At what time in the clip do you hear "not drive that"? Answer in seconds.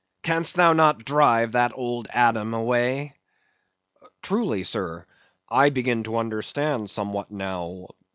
0.73-1.73